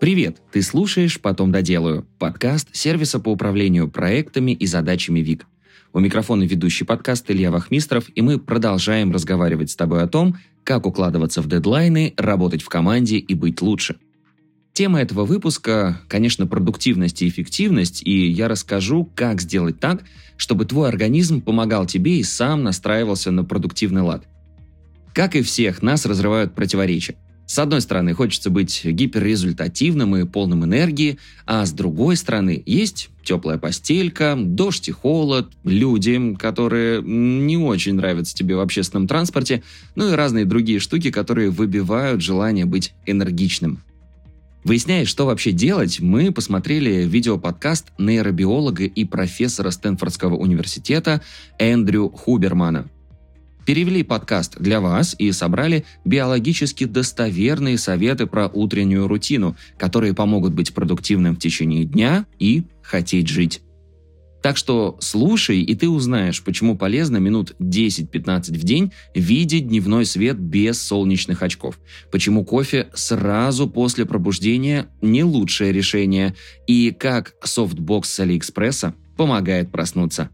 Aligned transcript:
Привет! 0.00 0.40
Ты 0.52 0.62
слушаешь 0.62 1.20
«Потом 1.20 1.50
доделаю»– 1.50 2.06
подкаст 2.20 2.68
сервиса 2.72 3.18
по 3.18 3.30
управлению 3.30 3.90
проектами 3.90 4.52
и 4.52 4.64
задачами 4.64 5.18
ВИК. 5.18 5.44
У 5.92 5.98
микрофона 5.98 6.44
ведущий 6.44 6.84
подкаст 6.84 7.28
Илья 7.32 7.50
Вахмистров, 7.50 8.04
и 8.14 8.22
мы 8.22 8.38
продолжаем 8.38 9.10
разговаривать 9.10 9.72
с 9.72 9.76
тобой 9.76 10.04
о 10.04 10.06
том, 10.06 10.36
как 10.62 10.86
укладываться 10.86 11.42
в 11.42 11.48
дедлайны, 11.48 12.14
работать 12.16 12.62
в 12.62 12.68
команде 12.68 13.18
и 13.18 13.34
быть 13.34 13.60
лучше. 13.60 13.96
Тема 14.72 15.00
этого 15.00 15.24
выпуска, 15.24 16.00
конечно, 16.06 16.46
продуктивность 16.46 17.20
и 17.22 17.28
эффективность, 17.28 18.00
и 18.04 18.28
я 18.28 18.46
расскажу, 18.46 19.10
как 19.16 19.40
сделать 19.40 19.80
так, 19.80 20.04
чтобы 20.36 20.64
твой 20.64 20.90
организм 20.90 21.40
помогал 21.40 21.86
тебе 21.86 22.20
и 22.20 22.22
сам 22.22 22.62
настраивался 22.62 23.32
на 23.32 23.42
продуктивный 23.42 24.02
лад. 24.02 24.28
Как 25.12 25.34
и 25.34 25.42
всех, 25.42 25.82
нас 25.82 26.06
разрывают 26.06 26.54
противоречия– 26.54 27.16
с 27.48 27.58
одной 27.58 27.80
стороны, 27.80 28.12
хочется 28.12 28.50
быть 28.50 28.84
гиперрезультативным 28.84 30.14
и 30.16 30.26
полным 30.26 30.66
энергии, 30.66 31.18
а 31.46 31.64
с 31.64 31.72
другой 31.72 32.18
стороны, 32.18 32.62
есть 32.66 33.08
теплая 33.24 33.56
постелька, 33.56 34.34
дождь 34.38 34.90
и 34.90 34.92
холод, 34.92 35.48
люди, 35.64 36.36
которые 36.38 37.00
не 37.02 37.56
очень 37.56 37.94
нравятся 37.94 38.36
тебе 38.36 38.54
в 38.54 38.60
общественном 38.60 39.08
транспорте, 39.08 39.62
ну 39.94 40.12
и 40.12 40.14
разные 40.14 40.44
другие 40.44 40.78
штуки, 40.78 41.10
которые 41.10 41.48
выбивают 41.48 42.20
желание 42.20 42.66
быть 42.66 42.92
энергичным. 43.06 43.80
Выясняя, 44.62 45.06
что 45.06 45.24
вообще 45.24 45.50
делать, 45.50 46.00
мы 46.00 46.30
посмотрели 46.30 47.06
видеоподкаст 47.06 47.92
нейробиолога 47.96 48.84
и 48.84 49.06
профессора 49.06 49.70
Стэнфордского 49.70 50.36
университета 50.36 51.22
Эндрю 51.58 52.10
Хубермана– 52.10 52.90
перевели 53.66 54.02
подкаст 54.02 54.58
для 54.58 54.80
вас 54.80 55.14
и 55.18 55.30
собрали 55.32 55.84
биологически 56.04 56.84
достоверные 56.84 57.78
советы 57.78 58.26
про 58.26 58.48
утреннюю 58.48 59.08
рутину, 59.08 59.56
которые 59.76 60.14
помогут 60.14 60.54
быть 60.54 60.74
продуктивным 60.74 61.36
в 61.36 61.38
течение 61.38 61.84
дня 61.84 62.26
и 62.38 62.64
хотеть 62.82 63.28
жить. 63.28 63.62
Так 64.42 64.56
что 64.56 64.96
слушай, 65.00 65.60
и 65.60 65.74
ты 65.74 65.88
узнаешь, 65.88 66.42
почему 66.42 66.76
полезно 66.76 67.16
минут 67.16 67.56
10-15 67.58 68.52
в 68.52 68.62
день 68.62 68.92
видеть 69.14 69.66
дневной 69.68 70.06
свет 70.06 70.38
без 70.38 70.80
солнечных 70.80 71.42
очков, 71.42 71.78
почему 72.12 72.44
кофе 72.44 72.88
сразу 72.94 73.68
после 73.68 74.06
пробуждения 74.06 74.86
не 75.02 75.24
лучшее 75.24 75.72
решение, 75.72 76.36
и 76.66 76.92
как 76.96 77.34
софтбокс 77.42 78.10
с 78.10 78.20
Алиэкспресса 78.20 78.94
помогает 79.16 79.72
проснуться. 79.72 80.30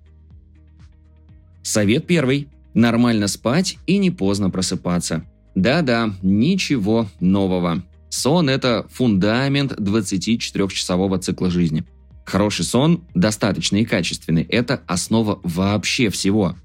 Совет 1.63 2.07
первый. 2.07 2.49
Нормально 2.75 3.29
спать 3.29 3.79
и 3.87 3.99
не 3.99 4.11
поздно 4.11 4.51
просыпаться. 4.51 5.25
Да-да, 5.55 6.13
ничего 6.23 7.09
нового. 7.21 7.83
Сон– 8.11 8.49
это 8.51 8.87
фундамент 8.91 9.73
24-часового 9.73 11.19
цикла 11.19 11.51
жизни. 11.51 11.85
Хороший 12.25 12.65
сон, 12.65 13.05
достаточный 13.15 13.83
и 13.83 13.85
качественный– 13.85 14.43
это 14.49 14.83
основа 14.87 15.41
вообще 15.43 16.11
всего. 16.11 16.57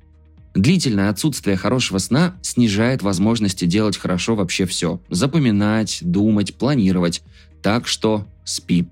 Длительное 0.56 1.10
отсутствие 1.10 1.58
хорошего 1.58 2.00
сна 2.00 2.36
снижает 2.42 3.02
возможности 3.04 3.66
делать 3.66 3.98
хорошо 3.98 4.36
вообще 4.36 4.66
все. 4.66 5.00
Запоминать, 5.10 6.00
думать, 6.02 6.56
планировать. 6.56 7.22
Так 7.62 7.88
что 7.88 8.26
спи. 8.44 8.88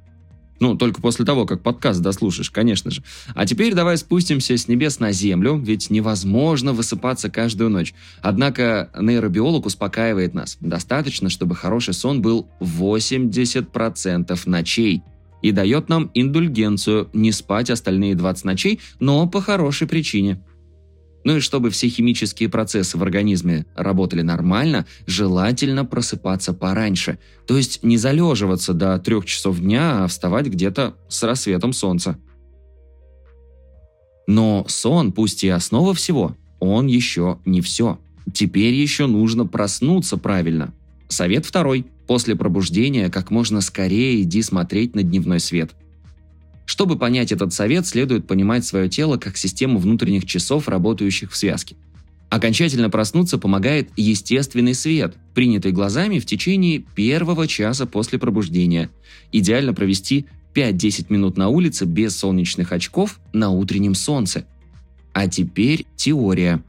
Ну, 0.59 0.75
только 0.75 1.01
после 1.01 1.25
того, 1.25 1.45
как 1.45 1.61
подкаст 1.61 2.01
дослушаешь, 2.01 2.49
конечно 2.49 2.89
же. 2.89 3.03
А 3.35 3.45
теперь 3.45 3.73
давай 3.73 3.97
спустимся 3.97 4.57
с 4.57 4.67
небес 4.67 4.99
на 4.99 5.11
землю, 5.11 5.57
ведь 5.57 5.89
невозможно 5.89 6.73
высыпаться 6.73 7.29
каждую 7.29 7.69
ночь. 7.69 7.93
Однако 8.21 8.89
нейробиолог 8.99 9.65
успокаивает 9.65 10.33
нас. 10.33 10.57
Достаточно, 10.59 11.29
чтобы 11.29 11.55
хороший 11.55 11.93
сон 11.93 12.21
был 12.21 12.47
80% 12.59 14.39
ночей. 14.45 15.03
И 15.43 15.51
дает 15.51 15.87
нам 15.87 16.09
индульгенцию 16.15 17.09
не 17.13 17.31
спать 17.31 17.69
остальные 17.69 18.15
20 18.15 18.45
ночей, 18.45 18.79
но 18.99 19.27
по 19.27 19.41
хорошей 19.41 19.87
причине– 19.87 20.41
ну 21.27 21.35
и 21.35 21.39
чтобы 21.41 21.71
все 21.71 21.89
химические 21.89 22.47
процессы 22.47 22.97
в 22.97 23.03
организме 23.03 23.65
работали 23.75 24.21
нормально, 24.21 24.85
желательно 25.07 25.83
просыпаться 25.83 26.53
пораньше. 26.53 27.19
То 27.45 27.57
есть 27.57 27.83
не 27.83 27.97
залеживаться 27.97 28.73
до 28.73 28.97
трех 28.97 29.25
часов 29.25 29.59
дня, 29.59 30.05
а 30.05 30.07
вставать 30.07 30.47
где-то 30.47 30.95
с 31.09 31.21
рассветом 31.23 31.73
солнца. 31.73 32.17
Но 34.25 34.65
сон, 34.69 35.11
пусть 35.11 35.43
и 35.43 35.49
основа 35.49 35.93
всего, 35.93 36.33
он 36.61 36.87
еще 36.87 37.39
не 37.43 37.59
все. 37.59 37.99
Теперь 38.33 38.73
еще 38.73 39.05
нужно 39.05 39.45
проснуться 39.45 40.15
правильно. 40.15 40.73
Совет 41.09 41.45
второй. 41.45 41.87
После 42.07 42.37
пробуждения 42.37 43.09
как 43.09 43.31
можно 43.31 43.59
скорее 43.59 44.21
иди 44.21 44.41
смотреть 44.41 44.95
на 44.95 45.03
дневной 45.03 45.41
свет– 45.41 45.71
чтобы 46.67 46.97
понять 46.97 47.31
этот 47.31 47.53
совет, 47.53 47.87
следует 47.87 48.27
понимать 48.27 48.65
свое 48.65 48.89
тело 48.89 49.17
как 49.17 49.37
систему 49.37 49.79
внутренних 49.79 50.25
часов, 50.25 50.67
работающих 50.67 51.31
в 51.31 51.37
связке. 51.37 51.77
Окончательно 52.29 52.89
проснуться 52.89 53.37
помогает 53.37 53.89
естественный 53.95 54.73
свет, 54.73 55.15
принятый 55.33 55.71
глазами 55.71 56.19
в 56.19 56.25
течение 56.25 56.79
первого 56.79 57.47
часа 57.47 57.85
после 57.85 58.19
пробуждения. 58.19 58.89
Идеально 59.31 59.73
провести 59.73 60.25
5-10 60.55 61.05
минут 61.07 61.37
на 61.37 61.47
улице 61.47 61.85
без 61.85 62.17
солнечных 62.17 62.73
очков 62.73 63.21
на 63.31 63.49
утреннем 63.49 63.95
солнце. 63.95 64.45
А 65.13 65.29
теперь 65.29 65.85
теория. 65.95 66.61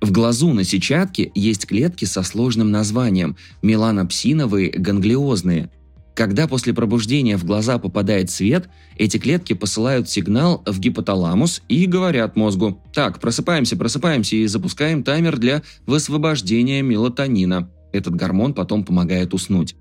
В 0.00 0.10
глазу 0.10 0.52
на 0.52 0.64
сетчатке 0.64 1.30
есть 1.36 1.66
клетки 1.66 2.06
со 2.06 2.24
сложным 2.24 2.72
названием– 2.72 3.36
меланопсиновые 3.62 4.70
ганглиозные– 4.70 5.70
когда 6.14 6.46
после 6.46 6.72
пробуждения 6.72 7.36
в 7.36 7.44
глаза 7.44 7.78
попадает 7.78 8.30
свет, 8.30 8.68
эти 8.96 9.18
клетки 9.18 9.52
посылают 9.52 10.08
сигнал 10.08 10.62
в 10.64 10.78
гипоталамус 10.78 11.62
и 11.68 11.86
говорят 11.86 12.36
мозгу 12.36 12.80
«Так, 12.92 13.18
просыпаемся, 13.18 13.76
просыпаемся 13.76 14.36
и 14.36 14.46
запускаем 14.46 15.02
таймер 15.02 15.38
для 15.38 15.62
высвобождения 15.86 16.82
мелатонина». 16.82 17.68
Этот 17.92 18.14
гормон 18.14 18.54
потом 18.54 18.84
помогает 18.84 19.34
уснуть. 19.34 19.76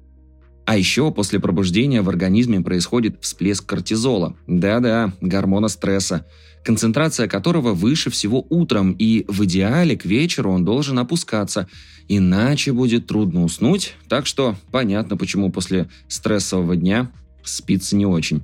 А 0.66 0.78
еще 0.78 1.12
после 1.12 1.40
пробуждения 1.40 2.02
в 2.02 2.10
организме 2.10 2.62
происходит 2.62 3.18
всплеск 3.22 3.66
кортизола. 3.66 4.36
Да-да, 4.48 5.14
гормона 5.22 5.68
стресса 5.68 6.26
концентрация 6.64 7.28
которого 7.28 7.74
выше 7.74 8.10
всего 8.10 8.46
утром, 8.50 8.94
и 8.94 9.26
в 9.28 9.44
идеале 9.46 9.98
к 9.98 10.06
вечеру 10.06 10.52
он 10.52 10.66
должен 10.66 10.98
опускаться, 11.00 11.68
иначе 12.08 12.72
будет 12.72 13.08
трудно 13.08 13.44
уснуть, 13.44 13.96
так 14.08 14.26
что 14.26 14.56
понятно, 14.72 15.18
почему 15.18 15.52
после 15.52 15.90
стрессового 16.08 16.76
дня 16.76 17.12
спится 17.44 17.96
не 17.96 18.06
очень. 18.06 18.44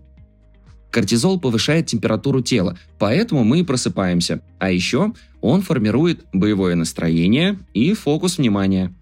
Кортизол 0.91 1.39
повышает 1.39 1.85
температуру 1.85 2.41
тела, 2.41 2.77
поэтому 2.97 3.43
мы 3.43 3.63
просыпаемся. 3.63 4.41
А 4.57 4.71
еще 4.71 5.13
он 5.39 5.61
формирует 5.61 6.25
боевое 6.33 6.75
настроение 6.75 7.59
и 7.73 7.93
фокус 7.93 8.37
внимания– 8.37 8.93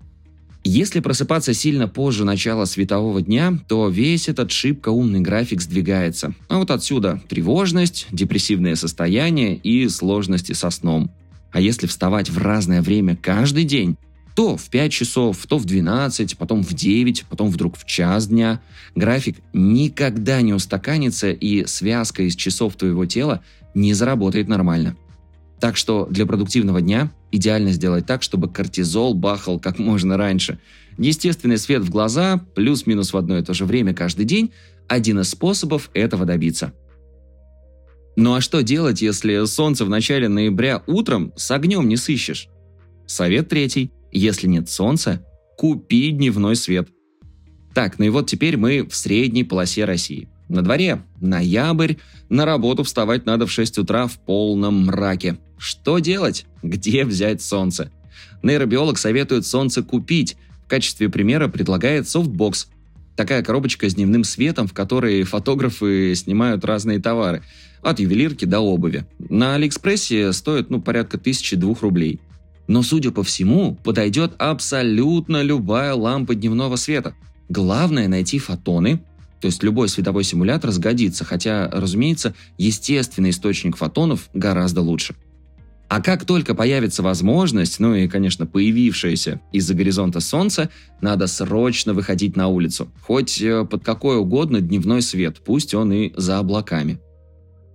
если 0.67 0.99
просыпаться 0.99 1.53
сильно 1.53 1.87
позже 1.87 2.25
начала 2.25 2.65
светового 2.65 3.21
дня, 3.21 3.57
то 3.67 3.87
весь 3.87 4.27
этот 4.27 4.51
шибко 4.51 4.89
умный 4.89 5.21
график 5.21 5.61
сдвигается. 5.61 6.33
А 6.49 6.57
вот 6.57 6.71
отсюда 6.71 7.21
тревожность, 7.29 8.07
депрессивное 8.11 8.75
состояние 8.75 9.55
и 9.55 9.87
сложности 9.87 10.51
со 10.51 10.69
сном. 10.69 11.09
А 11.51 11.61
если 11.61 11.87
вставать 11.87 12.29
в 12.29 12.37
разное 12.37 12.81
время 12.81 13.15
каждый 13.15 13.63
день, 13.63 13.95
то 14.35 14.57
в 14.57 14.69
5 14.69 14.91
часов, 14.91 15.45
то 15.47 15.57
в 15.57 15.65
12, 15.65 16.37
потом 16.37 16.63
в 16.63 16.73
9, 16.73 17.25
потом 17.29 17.49
вдруг 17.49 17.77
в 17.77 17.85
час 17.85 18.27
дня. 18.27 18.61
График 18.93 19.37
никогда 19.53 20.41
не 20.41 20.53
устаканится, 20.53 21.31
и 21.31 21.65
связка 21.65 22.23
из 22.23 22.35
часов 22.35 22.75
твоего 22.75 23.05
тела 23.05 23.41
не 23.73 23.93
заработает 23.93 24.47
нормально. 24.47 24.95
Так 25.59 25.77
что 25.77 26.07
для 26.11 26.25
продуктивного 26.25 26.81
дня 26.81 27.09
идеально 27.31 27.71
сделать 27.71 28.05
так, 28.05 28.23
чтобы 28.23 28.49
кортизол 28.51 29.13
бахал 29.13 29.59
как 29.59 29.79
можно 29.79 30.17
раньше. 30.17 30.59
Естественный 30.97 31.57
свет 31.57 31.83
в 31.83 31.89
глаза, 31.89 32.45
плюс-минус 32.55 33.13
в 33.13 33.17
одно 33.17 33.37
и 33.37 33.43
то 33.43 33.53
же 33.53 33.65
время 33.65 33.93
каждый 33.93 34.25
день– 34.25 34.51
один 34.87 35.19
из 35.19 35.29
способов 35.29 35.89
этого 35.93 36.25
добиться. 36.25 36.73
Ну 38.15 38.35
а 38.35 38.41
что 38.41 38.63
делать, 38.63 39.01
если 39.01 39.45
солнце 39.45 39.83
в 39.83 39.89
начале 39.89 40.29
ноября 40.29 40.81
утром 40.87 41.33
с 41.35 41.51
огнем 41.51 41.87
не 41.87 41.97
сыщешь? 41.97 42.47
Совет 43.05 43.49
третий. 43.49 43.91
Если 44.13 44.47
нет 44.47 44.69
солнца, 44.69 45.23
купи 45.57 46.11
дневной 46.11 46.55
свет. 46.55 46.87
Так, 47.73 47.99
ну 47.99 48.05
и 48.05 48.09
вот 48.09 48.27
теперь 48.27 48.55
мы 48.55 48.87
в 48.87 48.95
средней 48.95 49.43
полосе 49.43 49.85
России– 49.85 50.29
на 50.49 50.61
дворе 50.61 51.03
ноябрь, 51.19 51.95
на 52.29 52.45
работу 52.45 52.83
вставать 52.83 53.25
надо 53.25 53.45
в 53.45 53.51
6 53.51 53.79
утра 53.79 54.07
в 54.07 54.17
полном 54.19 54.85
мраке. 54.85 55.37
Что 55.57 55.99
делать? 55.99 56.45
Где 56.63 57.05
взять 57.05 57.41
солнце? 57.41 57.91
Нейробиолог 58.43 58.97
советует 58.97 59.45
солнце 59.45 59.83
купить. 59.83 60.37
В 60.65 60.69
качестве 60.69 61.09
примера 61.09 61.47
предлагает 61.47 62.07
софтбокс. 62.07 62.67
Такая 63.15 63.41
коробочка 63.41 63.89
с 63.89 63.95
дневным 63.95 64.23
светом, 64.23 64.67
в 64.67 64.73
которой 64.73 65.23
фотографы 65.23 66.13
снимают 66.15 66.63
разные 66.63 66.99
товары. 66.99 67.41
От 67.81 67.99
ювелирки 67.99 68.45
до 68.45 68.59
обуви. 68.59 69.05
На 69.17 69.55
Алиэкспрессе 69.55 70.31
стоит 70.33 70.69
ну, 70.69 70.81
порядка 70.81 71.17
тысячи 71.17 71.55
двух 71.55 71.81
рублей. 71.81 72.19
Но, 72.67 72.83
судя 72.83 73.11
по 73.11 73.23
всему, 73.23 73.75
подойдет 73.83 74.33
абсолютно 74.37 75.41
любая 75.41 75.93
лампа 75.93 76.35
дневного 76.35 76.75
света. 76.75 77.15
Главное 77.49 78.07
найти 78.07 78.39
фотоны, 78.39 78.99
То 79.39 79.47
есть 79.47 79.63
любой 79.63 79.87
световой 79.87 80.23
симулятор 80.23 80.71
сгодится, 80.71 81.23
хотя, 81.23 81.69
разумеется, 81.71 82.33
естественный 82.57 83.29
источник 83.29 83.77
фотонов 83.77 84.29
гораздо 84.33 84.81
лучше. 84.81 85.15
А 85.89 86.01
как 86.01 86.25
только 86.25 86.53
появится 86.53 87.01
возможность, 87.01 87.79
ну 87.79 87.95
и, 87.95 88.07
конечно, 88.07 88.45
появившаяся 88.45 89.39
из-за 89.53 89.73
горизонта 89.73 90.19
солнце, 90.19 90.69
надо 90.99 91.27
срочно 91.27 91.93
выходить 91.93 92.35
на 92.35 92.47
улицу. 92.49 92.91
Хоть 93.01 93.41
э, 93.41 93.65
под 93.65 93.85
какой 93.85 94.17
угодно 94.17 94.59
дневной 94.59 95.01
свет, 95.01 95.37
пусть 95.45 95.73
он 95.73 95.93
и 95.93 96.11
за 96.17 96.39
облаками. 96.39 96.99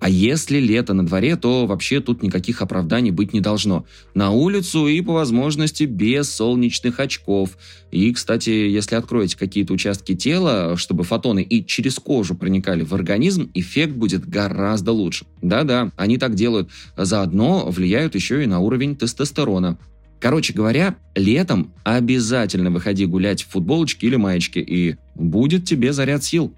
А 0.03 0.09
если 0.09 0.59
лето 0.59 0.95
на 0.95 1.07
дворе, 1.07 1.37
то 1.37 1.65
вообще 1.65 2.01
тут 2.01 2.25
никаких 2.25 2.61
оправданий 2.61 3.13
быть 3.13 3.33
не 3.33 3.41
должно. 3.41 3.87
На 4.15 4.33
улицу 4.33 4.89
и 4.89 5.01
по 5.01 5.13
возможности 5.13 5.85
без 5.85 6.29
солнечных 6.29 6.99
очков. 6.99 7.57
И, 7.93 8.13
кстати, 8.13 8.51
если 8.51 8.97
откроете 8.97 9.39
какие-то 9.39 9.73
участки 9.73 10.17
тела, 10.17 10.77
чтобы 10.77 11.05
фотоны 11.05 11.41
и 11.45 11.65
через 11.65 12.01
кожу 12.01 12.35
проникали 12.35 12.83
в 12.83 12.93
организм, 12.93 13.49
эффект 13.55 13.93
будет 13.93 14.29
гораздо 14.29 14.91
лучше. 14.91 15.25
Да-да, 15.41 15.93
они 15.95 16.19
так 16.19 16.35
делают. 16.35 16.69
Заодно 16.97 17.71
влияют 17.71 18.17
еще 18.17 18.43
и 18.43 18.47
на 18.49 18.59
уровень 18.59 18.97
тестостерона. 18.97 19.79
Короче 20.19 20.53
говоря, 20.53 20.97
летом 21.15 21.73
обязательно 21.85 22.73
выходи 22.73 23.07
гулять 23.07 23.45
в 23.45 23.51
футболочке 23.51 24.09
или 24.09 24.17
маечке, 24.17 24.63
и 24.63 24.97
будет 25.15 25.65
тебе 25.65 25.93
заряд 25.93 26.25
сил. 26.25 26.53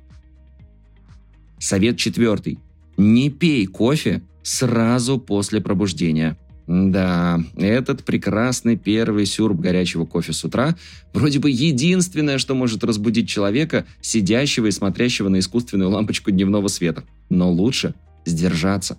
Совет 1.59 1.99
четвертый. 1.99 2.59
Не 2.97 3.31
пей 3.31 3.67
кофе 3.67 4.23
сразу 4.43 5.19
после 5.19 5.61
пробуждения. 5.61 6.37
Да, 6.67 7.41
этот 7.57 8.05
прекрасный 8.05 8.77
первый 8.77 9.27
сюрб 9.27 9.61
горячего 9.61 10.07
кофе 10.07 10.33
с 10.33 10.45
утра 10.45 10.75
вроде 11.13 11.39
бы 11.39 11.51
единственное, 11.51 12.39
что 12.39 12.55
может 12.55 12.85
разбудить 12.85 13.29
человека, 13.29 13.85
сидящего 14.01 14.67
и 14.67 14.71
смотрящего 14.71 15.29
на 15.29 15.41
искусственную 15.41 15.91
лампочку 15.91 16.31
дневного 16.31 16.69
света. 16.69 17.05
Но 17.29 17.51
лучше 17.53 17.95
сдержаться. 18.25 18.97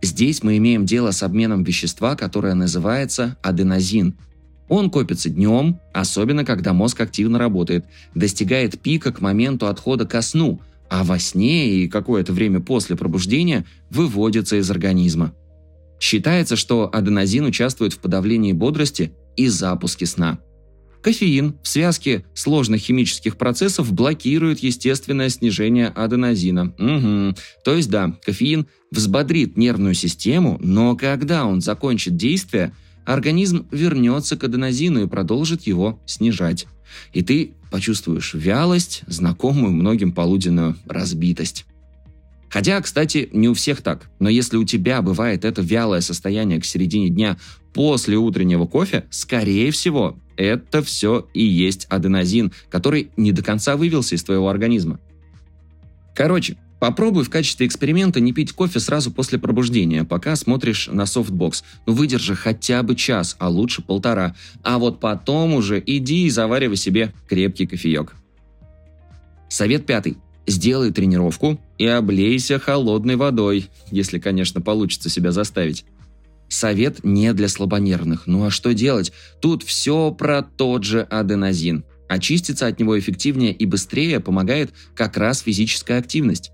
Здесь 0.00 0.42
мы 0.42 0.56
имеем 0.56 0.86
дело 0.86 1.10
с 1.10 1.22
обменом 1.22 1.64
вещества, 1.64 2.16
которое 2.16 2.54
называется 2.54 3.36
аденозин. 3.42 4.14
Он 4.68 4.88
копится 4.88 5.28
днем, 5.28 5.78
особенно 5.92 6.46
когда 6.46 6.72
мозг 6.72 7.00
активно 7.02 7.38
работает, 7.38 7.84
достигает 8.14 8.80
пика 8.80 9.12
к 9.12 9.20
моменту 9.20 9.66
отхода 9.66 10.06
ко 10.06 10.22
сну– 10.22 10.60
а 10.92 11.04
во 11.04 11.18
сне 11.18 11.70
и 11.70 11.88
какое-то 11.88 12.34
время 12.34 12.60
после 12.60 12.96
пробуждения 12.96 13.64
выводится 13.88 14.56
из 14.56 14.70
организма. 14.70 15.34
Считается, 15.98 16.54
что 16.54 16.90
аденозин 16.92 17.46
участвует 17.46 17.94
в 17.94 17.98
подавлении 17.98 18.52
бодрости 18.52 19.14
и 19.34 19.48
запуске 19.48 20.04
сна. 20.04 20.38
Кофеин 21.02 21.56
в 21.62 21.68
связке 21.68 22.26
сложных 22.34 22.82
химических 22.82 23.38
процессов 23.38 23.90
блокирует 23.90 24.58
естественное 24.58 25.30
снижение 25.30 25.88
аденозина. 25.88 26.74
Угу. 26.78 27.36
То 27.64 27.74
есть 27.74 27.88
да, 27.88 28.14
кофеин 28.22 28.66
взбодрит 28.90 29.56
нервную 29.56 29.94
систему, 29.94 30.58
но 30.60 30.94
когда 30.94 31.46
он 31.46 31.62
закончит 31.62 32.16
действие, 32.16 32.74
организм 33.04 33.66
вернется 33.70 34.36
к 34.36 34.44
аденозину 34.44 35.02
и 35.04 35.08
продолжит 35.08 35.62
его 35.62 36.00
снижать. 36.06 36.66
И 37.12 37.22
ты 37.22 37.52
почувствуешь 37.70 38.34
вялость, 38.34 39.02
знакомую 39.06 39.72
многим 39.72 40.12
полуденную 40.12 40.76
разбитость. 40.86 41.64
Хотя, 42.48 42.78
кстати, 42.82 43.30
не 43.32 43.48
у 43.48 43.54
всех 43.54 43.80
так, 43.80 44.10
но 44.18 44.28
если 44.28 44.58
у 44.58 44.64
тебя 44.64 45.00
бывает 45.00 45.46
это 45.46 45.62
вялое 45.62 46.02
состояние 46.02 46.60
к 46.60 46.66
середине 46.66 47.08
дня 47.08 47.38
после 47.72 48.18
утреннего 48.18 48.66
кофе, 48.66 49.06
скорее 49.08 49.70
всего, 49.70 50.18
это 50.36 50.82
все 50.82 51.26
и 51.32 51.42
есть 51.42 51.86
аденозин, 51.88 52.52
который 52.68 53.10
не 53.16 53.32
до 53.32 53.42
конца 53.42 53.76
вывелся 53.76 54.16
из 54.16 54.22
твоего 54.22 54.50
организма. 54.50 55.00
Короче, 56.14 56.58
Попробуй 56.82 57.22
в 57.22 57.30
качестве 57.30 57.68
эксперимента 57.68 58.18
не 58.18 58.32
пить 58.32 58.50
кофе 58.50 58.80
сразу 58.80 59.12
после 59.12 59.38
пробуждения, 59.38 60.02
пока 60.02 60.34
смотришь 60.34 60.88
на 60.90 61.06
софтбокс. 61.06 61.62
Ну 61.86 61.92
выдержи 61.92 62.34
хотя 62.34 62.82
бы 62.82 62.96
час, 62.96 63.36
а 63.38 63.48
лучше 63.48 63.82
полтора. 63.82 64.34
А 64.64 64.78
вот 64.78 64.98
потом 64.98 65.54
уже 65.54 65.80
иди 65.86 66.26
и 66.26 66.28
заваривай 66.28 66.74
себе 66.74 67.14
крепкий 67.28 67.68
кофеек. 67.68 68.16
Совет 69.48 69.86
пятый. 69.86 70.16
Сделай 70.48 70.90
тренировку 70.90 71.60
и 71.78 71.86
облейся 71.86 72.58
холодной 72.58 73.14
водой, 73.14 73.68
если, 73.92 74.18
конечно, 74.18 74.60
получится 74.60 75.08
себя 75.08 75.30
заставить. 75.30 75.84
Совет 76.48 77.04
не 77.04 77.32
для 77.32 77.46
слабонервных. 77.46 78.26
Ну 78.26 78.44
а 78.44 78.50
что 78.50 78.74
делать? 78.74 79.12
Тут 79.40 79.62
все 79.62 80.10
про 80.10 80.42
тот 80.42 80.82
же 80.82 81.02
аденозин. 81.02 81.84
Очиститься 82.08 82.66
от 82.66 82.80
него 82.80 82.98
эффективнее 82.98 83.52
и 83.52 83.66
быстрее 83.66 84.18
помогает 84.18 84.72
как 84.96 85.16
раз 85.16 85.42
физическая 85.42 86.00
активность. 86.00 86.50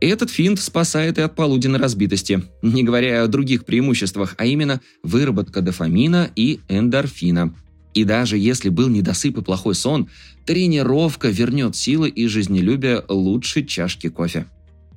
Этот 0.00 0.30
финт 0.30 0.60
спасает 0.60 1.18
и 1.18 1.22
от 1.22 1.34
полуденной 1.34 1.80
разбитости, 1.80 2.42
не 2.62 2.84
говоря 2.84 3.24
о 3.24 3.26
других 3.26 3.64
преимуществах, 3.64 4.34
а 4.38 4.46
именно 4.46 4.80
выработка 5.02 5.60
дофамина 5.60 6.30
и 6.36 6.60
эндорфина. 6.68 7.52
И 7.94 8.04
даже 8.04 8.38
если 8.38 8.68
был 8.68 8.88
недосып 8.88 9.38
и 9.38 9.42
плохой 9.42 9.74
сон, 9.74 10.08
тренировка 10.46 11.28
вернет 11.28 11.74
силы 11.74 12.08
и 12.08 12.28
жизнелюбие 12.28 13.02
лучше 13.08 13.64
чашки 13.64 14.08
кофе. 14.08 14.46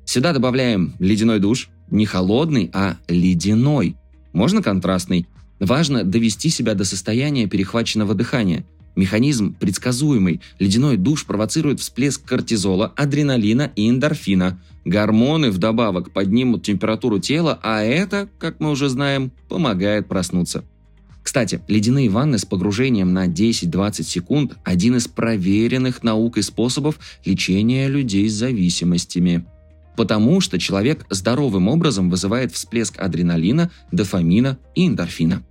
Сюда 0.06 0.34
добавляем 0.34 0.94
ледяной 1.00 1.40
душ, 1.40 1.70
не 1.90 2.06
холодный, 2.06 2.70
а 2.74 2.98
ледяной. 3.08 3.96
Можно 4.34 4.62
контрастный. 4.62 5.26
Важно 5.60 6.04
довести 6.04 6.50
себя 6.50 6.76
до 6.76 6.86
состояния 6.86 7.48
перехваченного 7.48 8.14
дыхания– 8.14 8.66
Механизм 8.96 9.54
предсказуемый. 9.54 10.42
Ледяной 10.60 10.98
душ 10.98 11.26
провоцирует 11.26 11.80
всплеск 11.80 12.26
кортизола, 12.26 12.94
адреналина 12.96 13.72
и 13.76 13.90
эндорфина. 13.90 14.62
Гормоны 14.84 15.52
вдобавок 15.52 16.12
поднимут 16.12 16.64
температуру 16.64 17.20
тела, 17.20 17.60
а 17.64 17.82
это, 17.82 18.28
как 18.40 18.60
мы 18.60 18.72
уже 18.72 18.90
знаем, 18.90 19.32
помогает 19.48 20.08
проснуться. 20.08 20.64
Кстати, 21.24 21.62
ледяные 21.68 22.10
ванны 22.10 22.38
с 22.38 22.46
погружением 22.46 23.14
на 23.14 23.28
10-20 23.28 24.04
секунд– 24.04 24.58
один 24.64 24.98
из 24.98 25.08
проверенных 25.08 26.04
наукой 26.04 26.44
способов 26.44 27.00
лечения 27.24 27.88
людей 27.88 28.28
с 28.28 28.34
зависимостями. 28.34 29.46
Потому 29.96 30.42
что 30.42 30.58
человек 30.58 31.06
здоровым 31.10 31.68
образом 31.68 32.10
вызывает 32.10 32.52
всплеск 32.54 33.00
адреналина, 33.00 33.70
дофамина 33.92 34.58
и 34.74 34.88
эндорфина. 34.88 35.44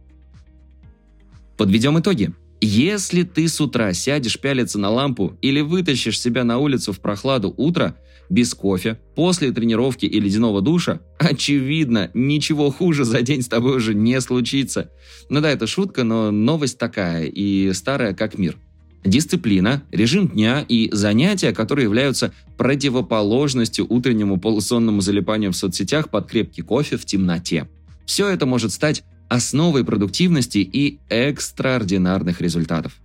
Подведем 1.56 2.00
итоги. 2.00 2.32
Если 2.60 3.22
ты 3.22 3.48
с 3.48 3.60
утра 3.60 3.92
сядешь 3.94 4.38
пялиться 4.38 4.78
на 4.78 4.90
лампу 4.90 5.36
или 5.40 5.62
вытащишь 5.62 6.20
себя 6.20 6.44
на 6.44 6.58
улицу 6.58 6.92
в 6.92 7.00
прохладу 7.00 7.54
утра, 7.56 7.96
без 8.28 8.54
кофе, 8.54 9.00
после 9.16 9.50
тренировки 9.50 10.04
и 10.04 10.20
ледяного 10.20 10.60
душа, 10.60 11.00
очевидно, 11.18 12.10
ничего 12.14 12.70
хуже 12.70 13.04
за 13.04 13.22
день 13.22 13.42
с 13.42 13.48
тобой 13.48 13.76
уже 13.76 13.94
не 13.94 14.20
случится. 14.20 14.90
Ну 15.30 15.40
да, 15.40 15.50
это 15.50 15.66
шутка, 15.66 16.04
но 16.04 16.30
новость 16.30 16.78
такая 16.78 17.24
и 17.24 17.72
старая 17.72 18.14
как 18.14 18.38
мир. 18.38 18.56
Дисциплина, 19.04 19.82
режим 19.90 20.28
дня 20.28 20.64
и 20.68 20.90
занятия, 20.92 21.52
которые 21.52 21.84
являются 21.84 22.34
противоположностью 22.58 23.86
утреннему 23.88 24.38
полусонному 24.38 25.00
залипанию 25.00 25.52
в 25.52 25.56
соцсетях 25.56 26.10
под 26.10 26.28
крепкий 26.28 26.62
кофе 26.62 26.98
в 26.98 27.06
темноте. 27.06 27.68
Все 28.04 28.28
это 28.28 28.44
может 28.44 28.72
стать 28.72 29.02
основой 29.30 29.84
продуктивности 29.84 30.58
и 30.58 30.98
экстраординарных 31.08 32.40
результатов. 32.40 33.00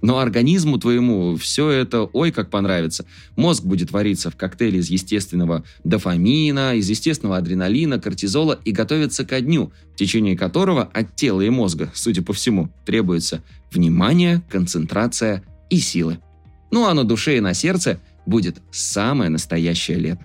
Но 0.00 0.18
организму 0.18 0.78
твоему 0.78 1.34
все 1.36 1.70
это 1.70 2.02
ой 2.02 2.30
как 2.30 2.48
понравится. 2.48 3.06
Мозг 3.36 3.64
будет 3.64 3.90
вариться 3.90 4.30
в 4.30 4.36
коктейле 4.36 4.78
из 4.78 4.88
естественного 4.88 5.64
дофамина, 5.82 6.76
из 6.76 6.88
естественного 6.88 7.38
адреналина, 7.38 7.98
кортизола 7.98 8.58
и 8.64 8.70
готовиться 8.70 9.24
ко 9.24 9.40
дню, 9.40 9.72
в 9.94 9.96
течение 9.96 10.36
которого 10.36 10.82
от 10.84 11.16
тела 11.16 11.40
и 11.40 11.50
мозга, 11.50 11.90
судя 11.94 12.22
по 12.22 12.32
всему, 12.32 12.70
требуется 12.86 13.42
внимание, 13.72 14.42
концентрация 14.48 15.42
и 15.70 15.78
силы. 15.78 16.18
Ну 16.70 16.86
а 16.86 16.94
на 16.94 17.02
душе 17.02 17.38
и 17.38 17.40
на 17.40 17.52
сердце 17.52 17.98
будет 18.26 18.58
самое 18.70 19.28
настоящее 19.28 19.98
лето. 19.98 20.24